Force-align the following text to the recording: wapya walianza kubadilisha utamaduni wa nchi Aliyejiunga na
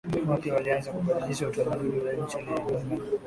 wapya 0.29 0.53
walianza 0.53 0.91
kubadilisha 0.91 1.47
utamaduni 1.47 1.99
wa 1.99 2.13
nchi 2.13 2.37
Aliyejiunga 2.37 2.83
na 2.95 3.01